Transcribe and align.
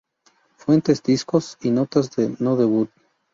Fuentes: 0.57 1.03
Discogs 1.03 1.59
y 1.61 1.69
notas 1.69 2.09
de 2.15 2.35
"No 2.39 2.55
Doubt". 2.55 2.89